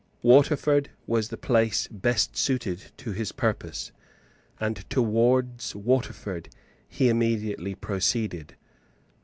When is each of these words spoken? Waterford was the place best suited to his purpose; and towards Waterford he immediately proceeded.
Waterford 0.23 0.89
was 1.05 1.29
the 1.29 1.37
place 1.37 1.87
best 1.91 2.35
suited 2.35 2.85
to 2.97 3.11
his 3.11 3.31
purpose; 3.31 3.91
and 4.59 4.77
towards 4.89 5.75
Waterford 5.75 6.49
he 6.89 7.07
immediately 7.07 7.75
proceeded. 7.75 8.55